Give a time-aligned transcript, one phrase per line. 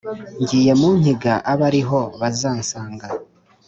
[0.41, 3.07] “ngiye mu nkiga abe ari ho bazansanga,